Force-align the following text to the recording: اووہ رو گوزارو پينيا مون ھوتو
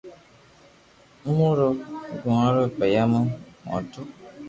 اووہ 1.25 1.49
رو 1.57 1.69
گوزارو 2.21 2.63
پينيا 2.77 3.03
مون 3.11 3.25
ھوتو 3.69 4.01